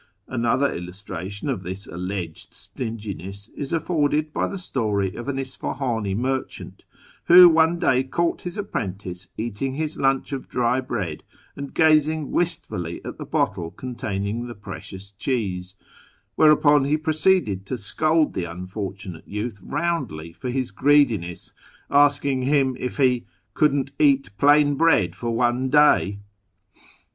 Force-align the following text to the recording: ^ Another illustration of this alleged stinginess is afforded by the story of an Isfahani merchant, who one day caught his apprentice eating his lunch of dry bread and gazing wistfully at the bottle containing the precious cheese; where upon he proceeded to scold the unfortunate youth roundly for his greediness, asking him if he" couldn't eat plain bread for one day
^ 0.01 0.03
Another 0.27 0.73
illustration 0.73 1.47
of 1.47 1.61
this 1.61 1.85
alleged 1.85 2.55
stinginess 2.55 3.49
is 3.49 3.71
afforded 3.71 4.33
by 4.33 4.47
the 4.47 4.57
story 4.57 5.13
of 5.13 5.27
an 5.27 5.37
Isfahani 5.37 6.15
merchant, 6.17 6.85
who 7.25 7.47
one 7.47 7.77
day 7.77 8.03
caught 8.03 8.41
his 8.41 8.57
apprentice 8.57 9.27
eating 9.37 9.75
his 9.75 9.97
lunch 9.97 10.31
of 10.33 10.49
dry 10.49 10.81
bread 10.81 11.23
and 11.55 11.71
gazing 11.75 12.31
wistfully 12.31 12.99
at 13.05 13.19
the 13.19 13.27
bottle 13.27 13.69
containing 13.69 14.47
the 14.47 14.55
precious 14.55 15.11
cheese; 15.11 15.75
where 16.33 16.49
upon 16.49 16.85
he 16.85 16.97
proceeded 16.97 17.67
to 17.67 17.77
scold 17.77 18.33
the 18.33 18.45
unfortunate 18.45 19.27
youth 19.27 19.61
roundly 19.63 20.33
for 20.33 20.49
his 20.49 20.71
greediness, 20.71 21.53
asking 21.91 22.41
him 22.41 22.75
if 22.79 22.97
he" 22.97 23.27
couldn't 23.53 23.91
eat 23.99 24.31
plain 24.39 24.73
bread 24.73 25.15
for 25.15 25.29
one 25.29 25.69
day 25.69 26.17